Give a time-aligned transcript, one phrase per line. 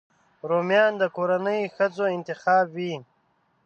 [0.49, 2.93] رومیان د کورنۍ ښځو انتخاب وي